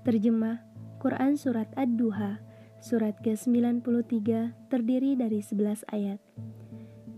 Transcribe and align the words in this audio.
Terjemah 0.00 0.64
Quran 0.96 1.36
Surat 1.36 1.68
Ad-Duha 1.76 2.40
Surat 2.80 3.20
ke-93 3.20 3.84
terdiri 4.72 5.12
dari 5.12 5.44
11 5.44 5.84
ayat. 5.92 6.16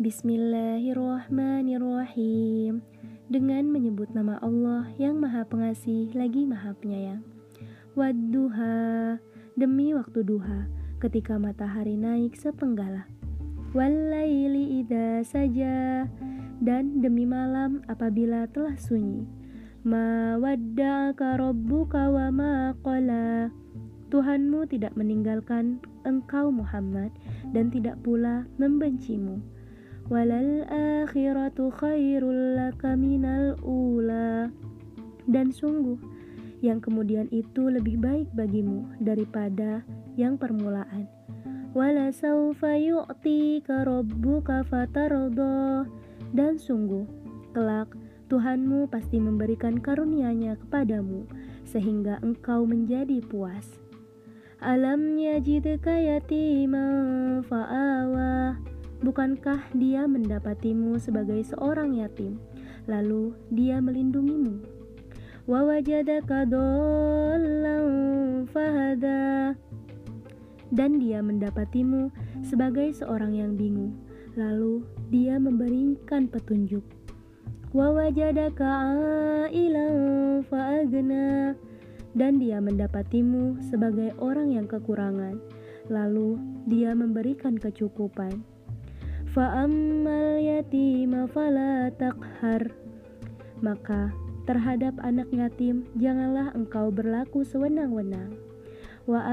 Bismillahirrahmanirrahim. 0.02 2.82
Dengan 3.30 3.64
menyebut 3.70 4.10
nama 4.10 4.42
Allah 4.42 4.90
yang 4.98 5.22
maha 5.22 5.46
pengasih 5.46 6.10
lagi 6.18 6.42
maha 6.42 6.74
penyayang. 6.74 7.22
Wadduha 7.94 9.14
Demi 9.54 9.94
waktu 9.94 10.26
duha 10.26 10.66
ketika 10.98 11.38
matahari 11.38 11.94
naik 11.94 12.34
sepenggala 12.34 13.06
Wallaili 13.78 14.82
idha 14.82 15.22
saja 15.22 16.10
Dan 16.58 16.98
demi 16.98 17.30
malam 17.30 17.86
apabila 17.86 18.50
telah 18.50 18.74
sunyi 18.74 19.41
Ma 19.82 20.38
wadda'aka 20.38 21.42
rabbuka 21.42 22.06
wa 22.06 22.30
ma 22.30 22.70
qala 22.86 23.50
Tuhanmu 24.12 24.68
tidak 24.68 24.92
meninggalkan 24.92 25.80
engkau 26.04 26.52
Muhammad 26.52 27.08
dan 27.56 27.72
tidak 27.72 27.96
pula 28.04 28.44
membencimu. 28.60 29.40
Walal 30.12 30.68
akhiratu 30.68 31.72
khairul 31.72 32.60
laka 32.60 32.92
minal 32.92 33.56
ula. 33.64 34.52
Dan 35.24 35.48
sungguh 35.48 35.96
yang 36.60 36.84
kemudian 36.84 37.32
itu 37.32 37.72
lebih 37.72 37.96
baik 37.98 38.28
bagimu 38.36 38.84
daripada 39.00 39.80
yang 40.20 40.36
permulaan. 40.36 41.08
Wala 41.72 42.12
saufa 42.12 42.76
yu'tika 42.76 43.88
rabbuka 43.88 44.60
fatardah. 44.68 45.88
Dan 46.36 46.60
sungguh 46.60 47.08
kelak 47.56 47.96
Tuhanmu 48.32 48.88
pasti 48.88 49.20
memberikan 49.20 49.76
karunia-Nya 49.76 50.56
kepadamu 50.56 51.28
sehingga 51.68 52.16
engkau 52.24 52.64
menjadi 52.64 53.20
puas. 53.20 53.76
Alam 54.56 55.20
yajidka 55.20 56.00
yatima 56.00 56.80
fa'awa? 57.44 58.56
Bukankah 59.04 59.68
dia 59.76 60.08
mendapatimu 60.08 60.96
sebagai 60.96 61.44
seorang 61.44 62.00
yatim 62.00 62.40
Lalu 62.88 63.36
dia 63.52 63.84
melindungimu? 63.84 64.64
Wawajadaka 65.44 66.48
dollam 66.48 67.84
fahada. 68.48 69.52
Dan 70.72 70.96
dia 70.96 71.20
mendapatimu 71.20 72.08
sebagai 72.40 72.96
seorang 72.96 73.36
yang 73.36 73.60
bingung 73.60 73.92
Lalu 74.40 74.88
dia 75.12 75.36
memberikan 75.36 76.32
petunjuk 76.32 77.01
wawajadaka 77.72 78.68
fa'agna 80.44 81.56
dan 82.12 82.36
dia 82.36 82.60
mendapatimu 82.60 83.64
sebagai 83.72 84.12
orang 84.20 84.52
yang 84.52 84.68
kekurangan. 84.68 85.40
Lalu 85.88 86.36
dia 86.68 86.92
memberikan 86.92 87.56
kecukupan. 87.56 88.44
Fa'ammal 89.32 90.44
yatima 90.44 91.24
fala 91.24 91.88
maka 93.64 94.12
terhadap 94.44 94.92
anak 95.00 95.32
yatim 95.32 95.88
janganlah 95.96 96.52
engkau 96.52 96.92
berlaku 96.92 97.40
sewenang-wenang. 97.40 98.36
Wa 99.08 99.24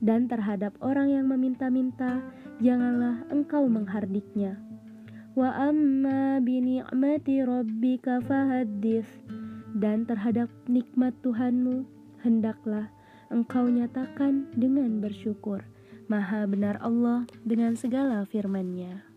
dan 0.00 0.28
terhadap 0.28 0.76
orang 0.84 1.12
yang 1.12 1.26
meminta-minta 1.28 2.20
janganlah 2.60 3.24
engkau 3.32 3.64
menghardiknya. 3.68 4.60
Wa 5.36 5.52
amma 5.68 6.40
bi 6.40 6.60
ni'mati 6.60 7.44
rabbika 7.44 8.24
fahaddits. 8.24 9.08
Dan 9.76 10.08
terhadap 10.08 10.48
nikmat 10.72 11.12
Tuhanmu 11.20 11.84
hendaklah 12.24 12.88
engkau 13.28 13.68
nyatakan 13.68 14.48
dengan 14.56 15.04
bersyukur. 15.04 15.60
Maha 16.08 16.48
benar 16.48 16.80
Allah 16.80 17.28
dengan 17.44 17.76
segala 17.76 18.24
firman-Nya 18.24 19.15